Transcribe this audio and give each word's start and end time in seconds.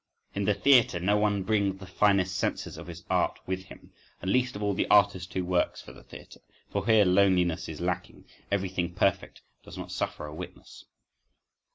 In 0.33 0.45
the 0.45 0.55
theatre 0.55 0.99
no 0.99 1.15
one 1.15 1.43
brings 1.43 1.77
the 1.79 1.85
finest 1.85 2.35
senses 2.35 2.75
of 2.75 2.87
his 2.87 3.03
art 3.07 3.37
with 3.45 3.65
him, 3.65 3.93
and 4.19 4.31
least 4.31 4.55
of 4.55 4.63
all 4.63 4.73
the 4.73 4.87
artist 4.89 5.31
who 5.35 5.45
works 5.45 5.79
for 5.79 5.93
the 5.93 6.01
theatre,—for 6.01 6.87
here 6.87 7.05
loneliness 7.05 7.69
is 7.69 7.79
lacking; 7.81 8.25
everything 8.49 8.95
perfect 8.95 9.43
does 9.61 9.77
not 9.77 9.91
suffer 9.91 10.25
a 10.25 10.33
witness. 10.33 10.85